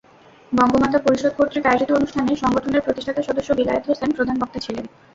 [0.51, 4.85] বঙ্গমাতা পরিষদ কর্তৃক আয়োজিত অনুষ্ঠানে সংগঠনের প্রতিষ্ঠাতা সদস্য বিলায়েত হোসেন প্রধান বক্তা ছিলেন।